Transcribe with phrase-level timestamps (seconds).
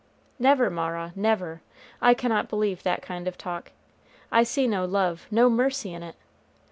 [0.39, 1.61] "Never, Mara, never.
[2.01, 3.69] I cannot believe that kind of talk.
[4.31, 6.15] I see no love, no mercy in it.